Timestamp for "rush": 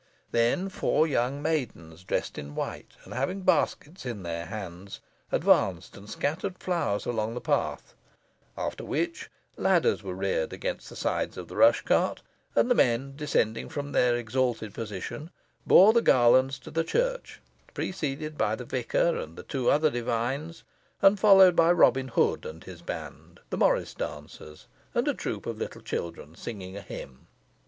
11.55-11.81